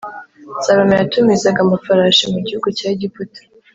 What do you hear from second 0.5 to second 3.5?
Salomo yatumizaga amafarashi mu gihugu cya Egiputa